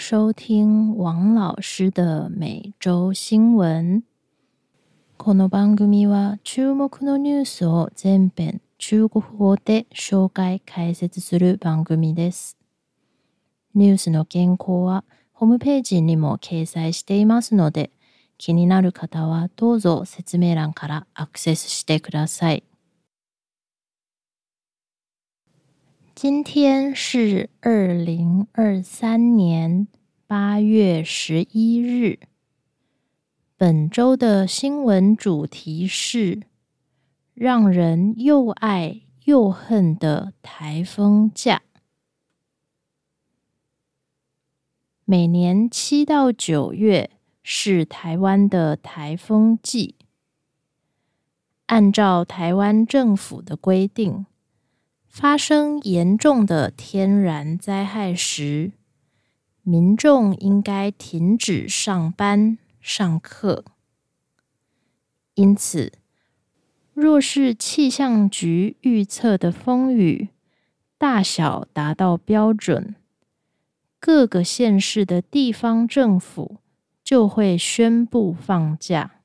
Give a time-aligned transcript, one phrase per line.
[0.00, 4.02] 收听王老师的每周新闻。
[5.18, 12.56] この番組は注目のニュースを全編中国語で紹介解説する番組です。
[13.74, 17.90] ニュースの原稿はホームページにも掲載していますので、
[18.38, 22.64] 気になる方はどうぞ説明欄からアクセスしてください。
[26.22, 29.88] 今天是二零二三年
[30.30, 32.20] 八月十一日。
[33.56, 36.42] 本周的新闻主题是
[37.34, 41.62] 让人又爱又恨的台风假。
[45.04, 47.10] 每年七到九月
[47.42, 49.96] 是台湾的台风季，
[51.66, 54.26] 按照台湾政府的规定。
[55.08, 58.70] 发生严重的天然灾害时，
[59.62, 63.64] 民众应该停止上班、上课。
[65.34, 65.92] 因此，
[66.92, 70.28] 若是气象局预测的风雨
[70.98, 72.94] 大小达到标准，
[73.98, 76.58] 各个县市的地方政府
[77.02, 79.20] 就会宣布放假，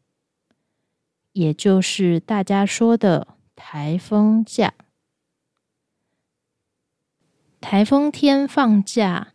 [1.33, 4.73] 也就是大家说的台风假。
[7.59, 9.33] 台风天放假，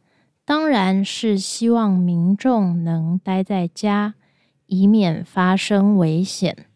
[0.51, 4.17] 当然是希望民众能待在家，
[4.67, 6.67] 以免发生危险。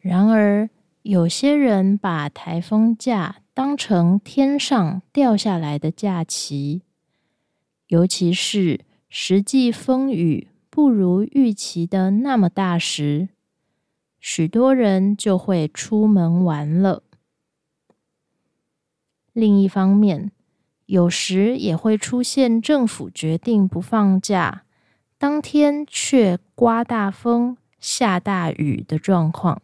[0.00, 0.68] 然而，
[1.00, 6.82] 有些人把台风假当成天上掉下来的假期，
[7.86, 13.30] 尤其是实际风雨不如预期的那么大时，
[14.20, 17.02] 许多人就会出门玩了。
[19.32, 20.32] 另一方面，
[20.86, 24.64] 有时也会出现政府决定不放假，
[25.16, 29.62] 当天却刮大风、下大雨的状况。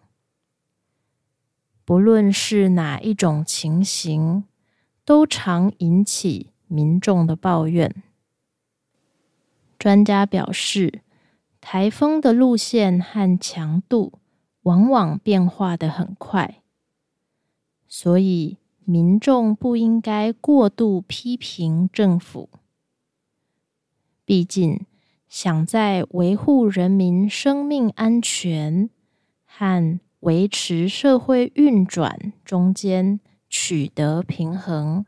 [1.85, 4.45] 不论是哪一种情形，
[5.05, 8.03] 都常引起民众的抱怨。
[9.79, 11.03] 专家表示，
[11.61, 14.21] 台风的路线和强度
[14.63, 16.63] 往往变化的很快，
[17.87, 18.60] 所以。
[18.91, 22.51] 民众不应该过度批评政府，
[24.25, 24.85] 毕竟
[25.29, 28.91] 想在维护人民生命安全
[29.47, 35.07] 和维持社会运转中间取得平衡，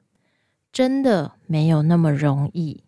[0.71, 2.85] 真的没有那么容易。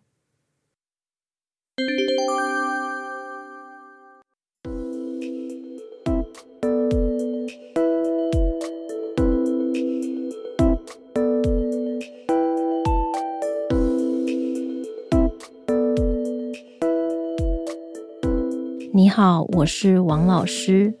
[19.15, 20.93] 好，我是王老师。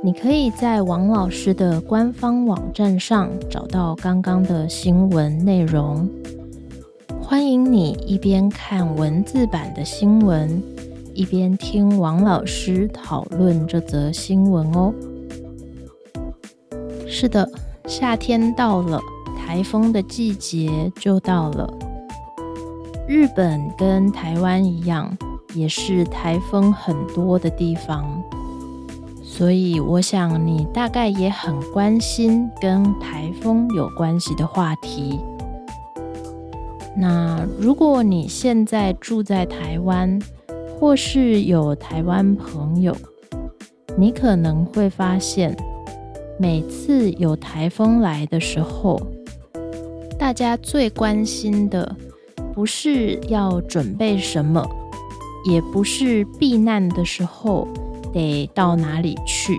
[0.00, 6.08] 你可以在王老师的官方网站上找到刚刚的新闻内容。
[7.20, 10.62] 欢迎你一边看文字版的新闻，
[11.12, 14.94] 一边听王老师讨论这则新闻哦。
[17.04, 17.50] 是的，
[17.88, 19.00] 夏天到了，
[19.36, 21.68] 台风的季节就到了。
[23.08, 25.18] 日本跟台湾一样。
[25.56, 28.22] 也是台风很多的地方，
[29.22, 35.18] 所以我想你大概也很关心跟台风有关系的话题。
[36.94, 40.20] 那如果你现在住在台湾，
[40.78, 42.94] 或是有台湾朋友，
[43.96, 45.56] 你可能会发现，
[46.38, 49.00] 每次有台风来的时候，
[50.18, 51.96] 大家最关心的
[52.54, 54.66] 不是要准备什么。
[55.48, 57.68] 也不是避难的时候
[58.12, 59.58] 得到哪里去，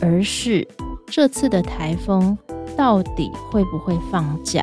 [0.00, 0.66] 而是
[1.06, 2.36] 这次的台风
[2.76, 4.60] 到底会不会放假？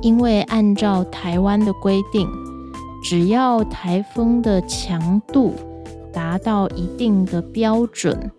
[0.00, 2.26] 因为按照台湾的规定，
[3.04, 5.54] 只要台风的强度
[6.12, 8.30] 达到一定的标准，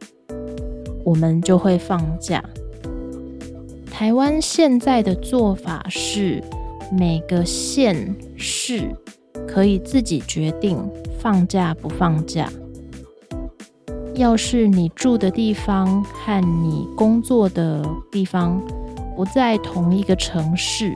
[1.03, 2.43] 我们就会放假。
[3.91, 6.43] 台湾现在的做法是
[6.91, 8.95] 每个县市。
[9.57, 10.77] 可以自己决定
[11.19, 12.47] 放假不放假。
[14.13, 18.61] 要是你住的地方和你工作的地方
[19.15, 20.93] 不在同一个城市，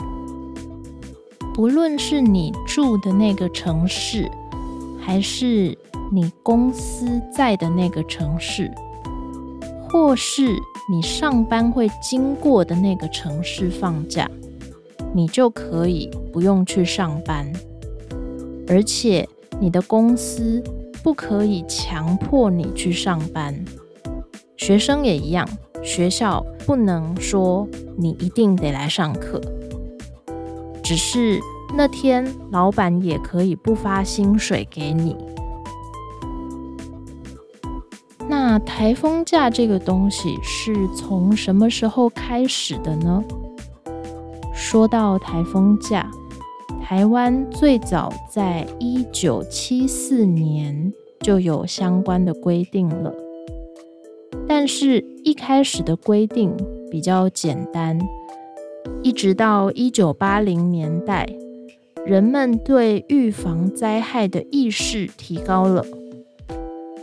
[1.56, 4.30] 不论是你住的那个城市，
[5.00, 5.76] 还是
[6.12, 8.72] 你公司在的那个城市，
[9.90, 10.56] 或是
[10.88, 14.30] 你上班会经过的那个城市放假，
[15.16, 17.52] 你就可以不用去上班，
[18.72, 19.28] 而且
[19.60, 20.64] 你的公司
[21.04, 23.54] 不可以强迫你去上班。
[24.56, 25.46] 学生也一样，
[25.84, 29.42] 学校不能说你一定得来上课，
[30.82, 31.38] 只是
[31.76, 35.18] 那天老板也可以不发薪水给你。
[38.30, 43.22] 那台风假这个东西是从什么时候开始的呢？
[44.54, 46.10] 说到台风假，
[46.82, 50.92] 台湾最早在一九七四年
[51.22, 53.14] 就有相关的规定了，
[54.48, 56.54] 但是一开始的规定
[56.90, 57.98] 比较简单，
[59.02, 61.26] 一直到一九八零年代，
[62.06, 65.86] 人们对预防灾害的意识提高了，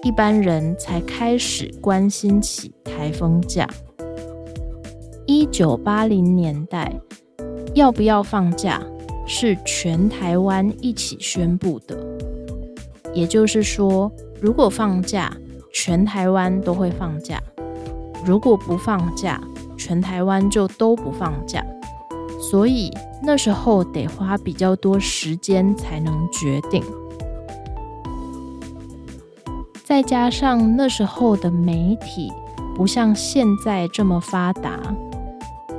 [0.02, 3.66] 一般人才开始关心起台风假。
[5.24, 7.00] 一九八零年代。
[7.74, 8.82] 要不要放假
[9.30, 11.96] 是全台湾一起宣布的，
[13.12, 14.10] 也就是说，
[14.40, 15.30] 如果放假，
[15.70, 17.36] 全台湾都会放假；
[18.24, 19.38] 如果不放假，
[19.76, 21.62] 全台湾就都不放假。
[22.40, 22.90] 所以
[23.22, 26.82] 那时候得花比较多时间才能决定，
[29.84, 32.32] 再加上那时候的媒体
[32.74, 34.80] 不像现在这么发达。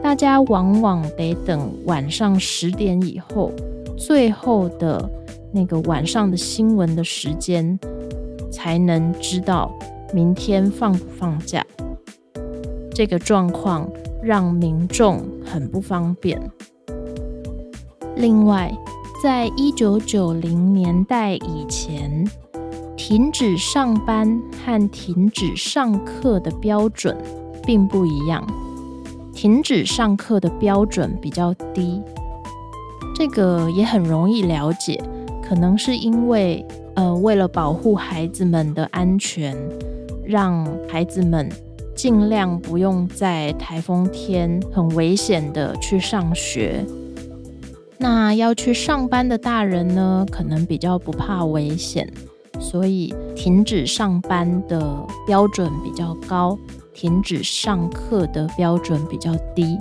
[0.02, 3.52] 大家往往得等晚上十点以后，
[3.98, 5.10] 最后的
[5.52, 7.78] 那个晚上的新闻的时间，
[8.52, 9.72] 才能知道
[10.14, 11.66] 明天放不放假。
[12.94, 13.90] 这个状况
[14.24, 16.40] 让民众很不方便。
[18.16, 18.74] 另外，
[19.24, 22.26] 在一九九零年代以前，
[22.98, 27.16] 停止上班和停止上课的标准
[27.66, 28.46] 并不一样。
[29.42, 32.02] 停止上课的标准比较低，
[33.16, 35.02] 这个也很容易了解，
[35.42, 36.66] 可能是因为
[36.96, 39.56] 呃，为了保护孩子们的安全，
[40.26, 41.50] 让孩子们
[41.96, 46.86] 尽量不用在台风天很危险的去上学。
[47.98, 52.12] 那要去上班的大人呢，可能比较不怕危险，
[52.60, 56.60] 所以停止上班的标准比较高。
[56.94, 59.78] 停止上课的标准比较低，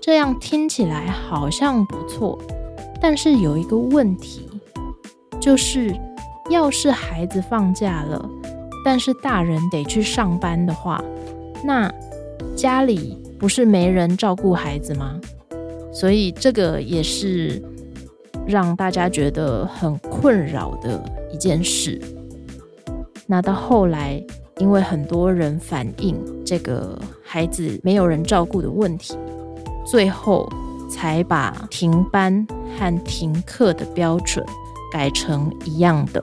[0.00, 2.36] 这样听起来好像不错，
[3.00, 4.48] 但是有一个问题，
[5.38, 5.94] 就是
[6.50, 8.28] 要是孩子放假了，
[8.84, 11.02] 但是大人得去上班的话，
[11.64, 11.92] 那
[12.56, 15.20] 家里不是没人照顾孩子吗？
[15.92, 17.62] 所以这个也是
[18.46, 22.00] 让大家觉得很困扰的一件事。
[23.26, 24.20] 那到后来。
[24.62, 26.16] 因为很多人反映
[26.46, 29.18] 这个孩子没有人照顾的问题，
[29.84, 30.48] 最后
[30.88, 32.46] 才把停班
[32.78, 34.46] 和停课的标准
[34.92, 36.22] 改成一样的。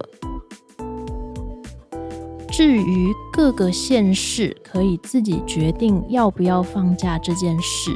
[2.49, 7.91] 至于各个县市可以自己决定要不要放假这件事，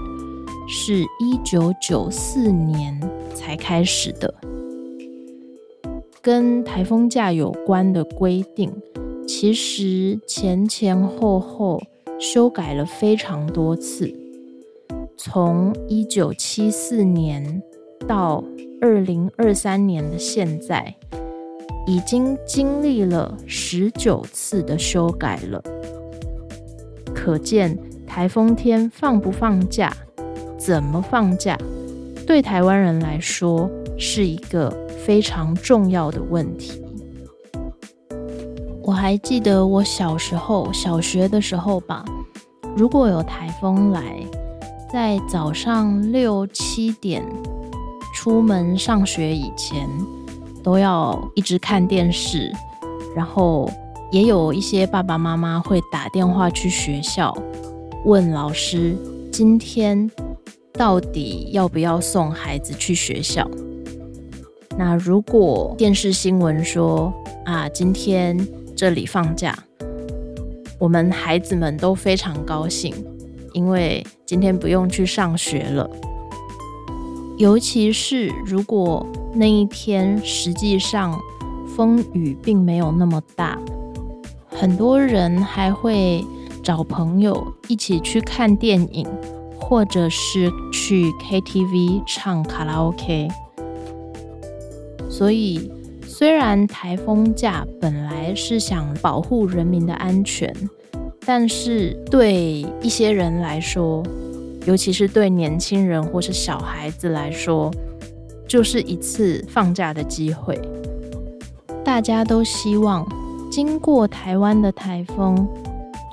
[0.68, 3.00] 是一九九四年
[3.34, 4.34] 才开始的。
[6.22, 8.69] 跟台风假有关的规定。
[9.27, 11.81] 其实前前后后
[12.19, 14.13] 修改了非常多次，
[15.18, 17.61] 从一九七四年
[18.07, 18.44] 到
[18.81, 20.95] 二零二三年的现在，
[21.87, 25.63] 已经经历了十九次的修改了。
[27.13, 29.95] 可见台风天放不放假，
[30.57, 31.57] 怎么放假，
[32.27, 34.69] 对台湾人来说是一个
[35.06, 36.82] 非常重要的问题。
[38.94, 42.06] 我还记得我小时候，小学的时候吧，
[42.78, 44.23] 如果有台风来，
[44.94, 47.26] 在早上六七点
[48.14, 49.90] 出门上学以前，
[50.62, 52.54] 都要一直看电视，
[53.16, 53.68] 然后
[54.12, 57.35] 也有一些爸爸妈妈会打电话去学校
[58.06, 58.95] 问老师，
[59.31, 60.07] 今天
[60.73, 63.50] 到底要不要送孩子去学校？
[64.78, 67.12] 那如果电视新闻说
[67.44, 68.38] 啊，今天。
[68.75, 69.57] 这里放假，
[70.80, 72.94] 我们孩子们都非常高兴，
[73.53, 75.89] 因为今天不用去上学了。
[77.37, 81.18] 尤其是如果那一天实际上
[81.75, 83.57] 风雨并没有那么大，
[84.47, 86.25] 很多人还会
[86.63, 89.07] 找朋友一起去看电影，
[89.59, 93.27] 或者是去 KTV 唱卡拉 OK。
[95.09, 95.71] 所以。
[96.23, 100.56] 虽然台风假本来是想保护人民的安全，
[101.25, 104.01] 但是对一些人来说，
[104.65, 107.69] 尤其是对年轻人或是小孩子来说，
[108.47, 110.57] 就是一次放假的机会。
[111.83, 113.06] 大家都希望
[113.51, 115.45] 经过台湾的台风，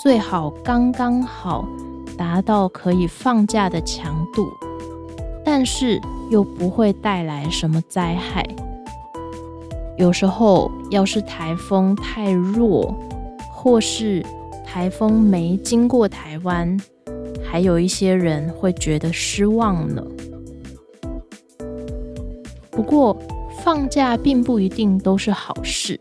[0.03, 1.65] 最好刚刚好
[2.19, 4.51] 达到可以放假的强度，
[5.45, 6.01] 但是
[6.33, 8.45] 又不会带来什么灾害。
[10.01, 12.99] 有时候，要是台风太弱，
[13.53, 14.25] 或是
[14.65, 16.75] 台风没经过台湾，
[17.45, 20.03] 还有一些人会觉得失望呢。
[22.71, 23.15] 不过，
[23.63, 26.01] 放假并不一定都是好事。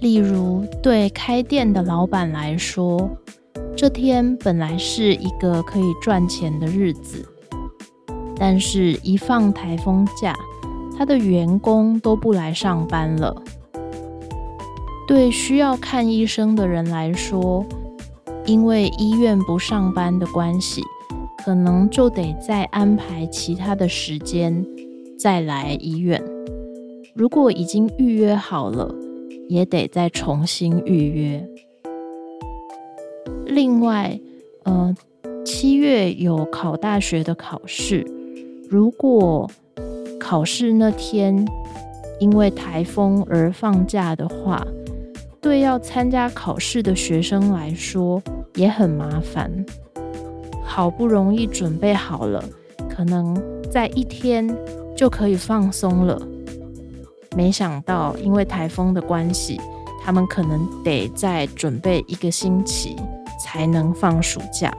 [0.00, 3.08] 例如，对开店的老板来说，
[3.76, 7.24] 这天本来是一个可以赚钱的日子，
[8.34, 10.34] 但是一放台风假，
[11.00, 13.34] 他的员工都不来上班了。
[15.08, 17.64] 对需要看医生的人来说，
[18.44, 20.82] 因为医院不上班的关系，
[21.38, 24.62] 可能就得再安排其他的时间
[25.18, 26.22] 再来医院。
[27.14, 28.94] 如果已经预约好了，
[29.48, 31.48] 也得再重新预约。
[33.46, 34.20] 另外，
[34.64, 34.94] 呃，
[35.46, 38.06] 七月有考大学的考试，
[38.68, 39.50] 如果
[40.30, 41.44] 考试那天
[42.20, 44.64] 因为台风而放假的话，
[45.40, 48.22] 对要参加考试的学生来说
[48.54, 49.50] 也很麻烦。
[50.62, 52.44] 好不容易准备好了，
[52.88, 53.36] 可能
[53.72, 54.48] 在一天
[54.96, 56.22] 就可以放松了。
[57.36, 59.60] 没想到，因为台风的关系，
[60.00, 62.94] 他们可能得再准备一个星期
[63.42, 64.72] 才能放暑假。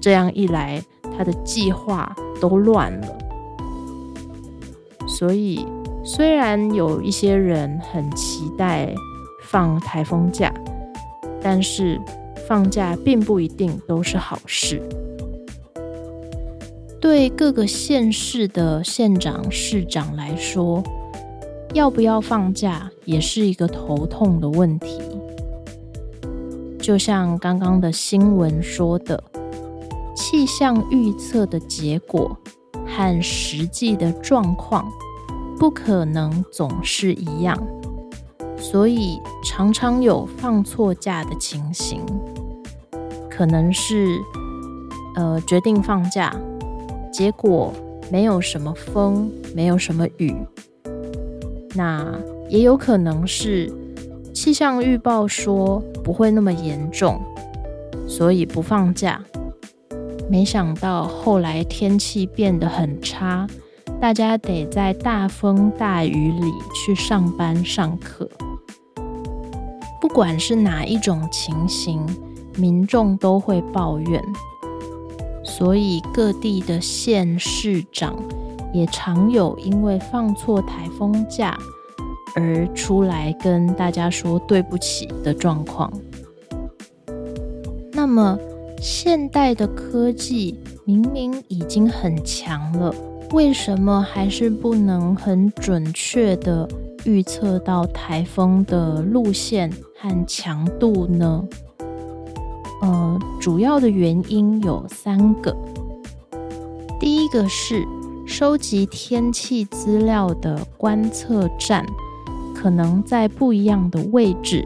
[0.00, 0.82] 这样一来，
[1.14, 3.18] 他的计划都乱了。
[5.20, 5.66] 所以，
[6.02, 8.94] 虽然有一些人很期待
[9.42, 10.50] 放台风假，
[11.42, 12.00] 但是
[12.48, 14.80] 放假并不一定都是好事。
[16.98, 20.82] 对各个县市的县长、市长来说，
[21.74, 25.02] 要不要放假也是一个头痛的问题。
[26.80, 29.22] 就像刚刚的新闻说的，
[30.16, 32.34] 气象预测的结果
[32.86, 34.90] 和实际的状况
[35.60, 37.54] 不可能总是一样，
[38.56, 42.00] 所以常常有放错假的情形。
[43.28, 44.18] 可能是
[45.16, 46.34] 呃决定放假，
[47.12, 47.74] 结果
[48.10, 50.34] 没有什么风，没有什么雨。
[51.74, 53.70] 那也有可能是
[54.32, 57.20] 气象预报说不会那么严重，
[58.08, 59.22] 所以不放假。
[60.30, 63.46] 没想到后来天气变得很差，
[64.00, 68.28] 大家得在大风大雨里去上班上课。
[70.00, 72.00] 不管是哪一种情形，
[72.56, 74.22] 民众都会抱怨，
[75.44, 78.16] 所以各地的县市长。
[78.72, 81.58] 也常有因为放错台风假
[82.36, 85.92] 而出来跟大家说对不起的状况。
[87.92, 88.38] 那么，
[88.80, 92.94] 现代的科技明明已经很强了，
[93.32, 96.68] 为什么还是不能很准确的
[97.04, 101.44] 预测到台风的路线和强度呢？
[102.82, 105.56] 呃，主要的原因有三个。
[106.98, 107.86] 第一个是。
[108.26, 111.84] 收集天气资料的观测站
[112.54, 114.64] 可能在不一样的位置，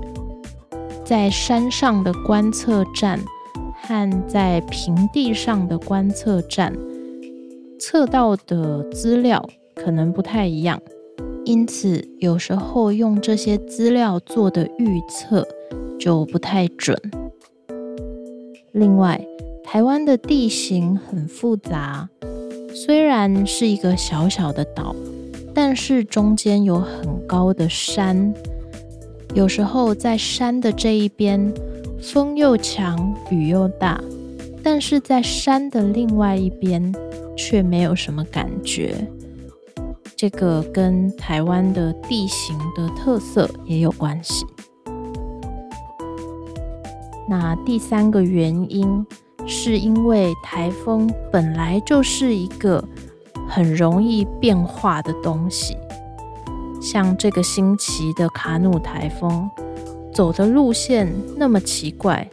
[1.02, 3.18] 在山上的观测站
[3.80, 6.74] 和在平地上的观测站
[7.86, 10.80] 测到的资料可能不太一样，
[11.44, 15.46] 因此有时候用这些资料做的预测
[15.98, 16.98] 就不太准。
[18.72, 19.22] 另外，
[19.62, 22.08] 台湾的地形很复杂。
[22.74, 24.96] 虽然是一个小小的岛，
[25.52, 28.32] 但是中间有很高的山。
[29.34, 31.52] 有时候在山的这一边，
[32.00, 34.02] 风又强，雨又大；
[34.62, 36.90] 但是在山的另外一边，
[37.36, 38.94] 却没有什么感觉。
[40.16, 44.46] 这个跟台湾的地形的特色也有关系。
[47.28, 49.06] 那第三个原因。
[49.46, 52.82] 是因为台风本来就是一个
[53.46, 55.76] 很容易变化的东西，
[56.80, 59.50] 像这个星期的卡努台风
[60.10, 62.26] 走的路线那么奇怪，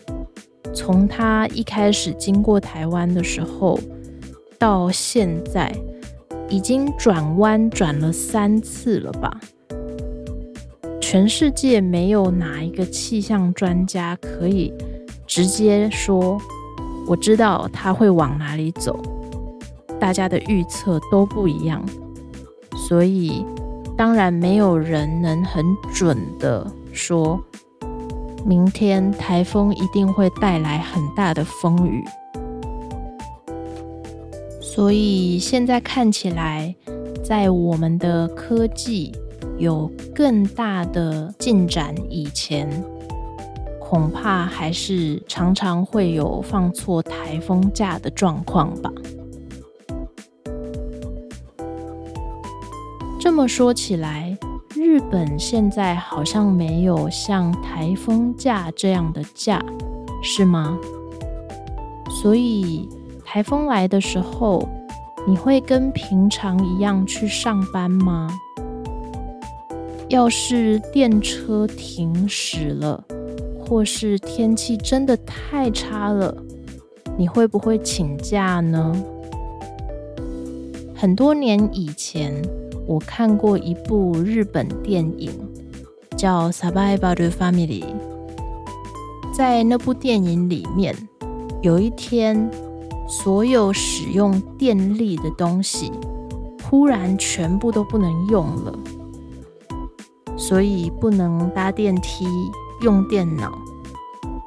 [0.73, 3.77] 从它一开始经过台湾的时候
[4.61, 5.75] 到现在，
[6.47, 9.35] 已经转弯转了三次了吧？
[11.01, 14.71] 全世界没有哪一个气象专家可以
[15.25, 16.39] 直接说。
[17.07, 19.01] 我知道它会往哪里走，
[19.99, 21.83] 大家的预测都不一样，
[22.87, 23.43] 所以
[23.97, 27.43] 当然没有人能很准的说，
[28.45, 32.05] 明天台风一定会带来很大的风雨。
[34.73, 36.73] 所以现在看起来，
[37.21, 39.11] 在我们的科技
[39.57, 42.69] 有更大的进展以前。
[43.81, 48.89] 恐怕还是常常会有放错台风假的状况吧。
[53.19, 54.37] 这么说起来，
[54.73, 59.61] 日本现在好像没有像台风假这样的假，
[60.23, 60.79] 是吗？
[62.21, 62.87] 所以
[63.33, 64.67] 台风来的时候，
[65.25, 68.27] 你会跟平常一样去上班吗？
[70.09, 73.01] 要是电车停驶了？
[73.57, 76.35] 或是天气真的太差了，
[77.17, 78.93] 你会不会请假呢？
[80.93, 82.33] 很多年以前，
[82.85, 85.31] 我看过一部日本电影，
[86.17, 87.83] 叫《Survival Family》。
[89.33, 90.93] 在那部电影里面，
[91.61, 92.51] 有一天，
[93.11, 95.91] 所有使用电力的东西
[96.63, 98.79] 忽然全部都不能用了，
[100.37, 102.25] 所以不能搭电梯。
[102.81, 103.55] 用电脑，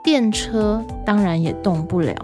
[0.02, 2.16] 电车当然也动不了。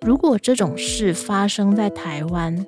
[0.00, 2.64] 如果这种事发生在台湾，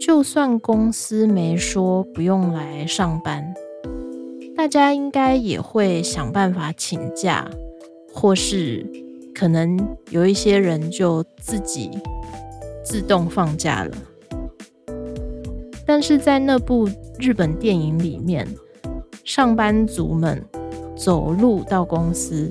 [0.00, 3.54] 就算公司没说不用来上班，
[4.56, 7.48] 大家应该也会想办法请假，
[8.12, 8.84] 或是
[9.36, 9.78] 可能
[10.10, 11.90] 有一些人就自己
[12.82, 13.90] 自动放假了。
[15.86, 16.88] 但是在那部
[17.18, 18.48] 日本电影里面。
[19.24, 20.40] 上班族们
[20.96, 22.48] 走路到公司，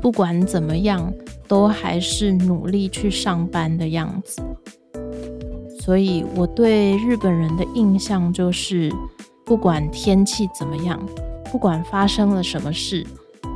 [0.00, 1.12] 不管怎么样，
[1.48, 4.40] 都还是努力去上班的样子。
[5.80, 8.88] 所以我对日本人的印象就是，
[9.44, 11.04] 不管天气怎么样，
[11.50, 13.04] 不管发生了什么事，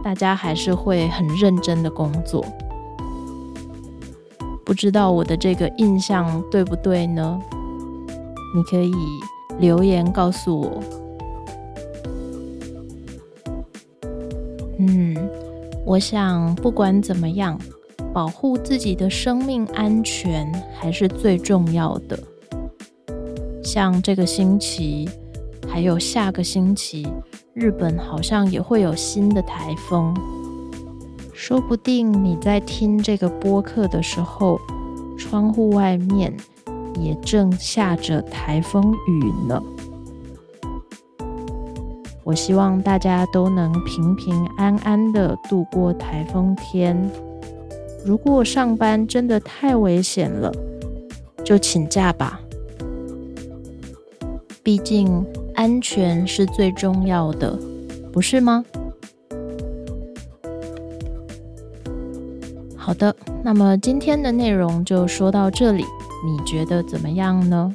[0.02, 2.44] 大家还是会很认真的工作。
[4.64, 7.40] 不知道我的这个印象对不对呢？
[8.54, 8.92] 你可以
[9.58, 10.82] 留言告诉我。
[14.78, 15.16] 嗯，
[15.84, 17.58] 我想不管怎么样，
[18.12, 22.18] 保护自己的生命安全还是最重要的。
[23.64, 25.08] 像这个星期，
[25.68, 27.06] 还有下个星期，
[27.60, 30.14] 日本好像也会有新的台风。
[31.34, 34.60] 说不定你在听这个播客的时候，
[35.18, 36.32] 窗户外面
[37.00, 39.60] 也正下着台风雨呢。
[42.22, 47.10] 我希望大家都能平平安安的度过台风天。
[48.04, 50.52] 如果上班真的太危险了，
[51.44, 52.38] 就请假吧。
[54.62, 55.26] 毕竟
[55.58, 57.58] 安全是最重要的，
[58.12, 58.64] 不是吗？
[62.76, 65.84] 好的，那么今天的内容就说到这里，
[66.24, 67.74] 你觉得怎么样呢？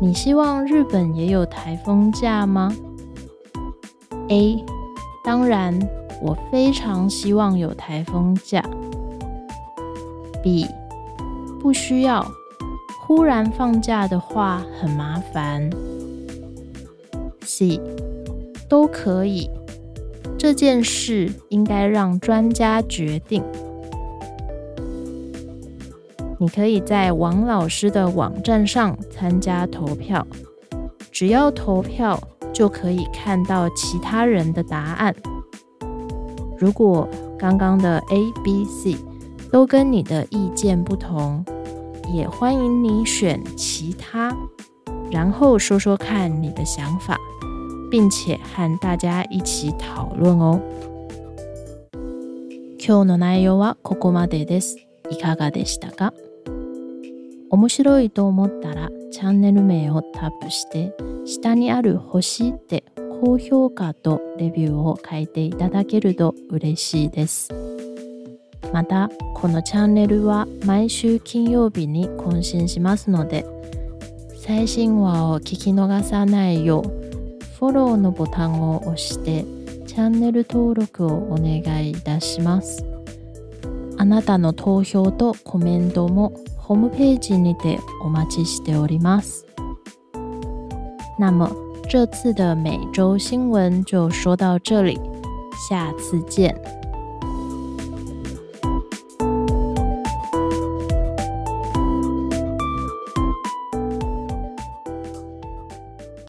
[0.00, 2.74] 你希望日本也有台风假吗
[4.30, 4.64] ？A，
[5.22, 5.78] 当然，
[6.22, 8.64] 我非常希望有台风假。
[10.42, 10.66] B，
[11.60, 12.26] 不需要，
[13.02, 15.68] 忽然放假的话很麻烦。
[17.60, 17.78] C，
[18.70, 19.50] 都可以，
[20.38, 23.44] 这件事应该让专家决定。
[26.38, 30.26] 你可以在王老师的网站上参加投票，
[31.12, 32.18] 只要投票。
[32.52, 35.14] 就可以看到其他人的答案。
[36.58, 38.96] 如果刚刚的 A、B、C
[39.52, 41.44] 都跟你的意见不同，
[42.12, 44.36] 也欢迎你选其他，
[45.12, 47.16] 然后说说看你的想法，
[47.90, 50.60] 并且和大家一起讨论哦。
[52.78, 54.78] 今日の内容はここまでです。
[55.10, 56.14] いかがでしたか？
[57.50, 62.84] 面白いと思ったらチャンネル名をタップして下にある星で
[63.20, 67.52] 高評価とレビューを書いていただけると嬉しいです。
[68.72, 73.10] また、このチャンネルは毎週金曜日に更新します。
[73.10, 73.44] ので、
[74.38, 76.99] 最新話を聞き逃さないよう、
[77.60, 79.44] フォローのボタンを押して、
[79.86, 82.86] チャンネル登録をお願いいたします。
[83.98, 89.44] あなたの投票とコメントもホームページにてお待ちしております。
[91.18, 91.50] 那么
[91.86, 94.98] 这次的每周新闻就说到这里，
[95.68, 96.79] 下次见。